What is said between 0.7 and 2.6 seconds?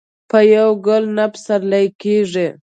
ګل نه پسرلی کيږي.